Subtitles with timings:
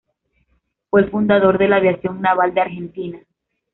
[0.89, 3.21] Fue el fundador de la Aviación Naval de Argentina.